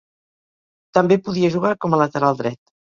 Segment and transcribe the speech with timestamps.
[0.99, 2.65] També podia jugar com a lateral dret.